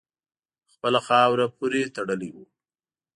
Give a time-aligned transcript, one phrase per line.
[0.73, 2.43] خپله خاوره پوري تړلی وو.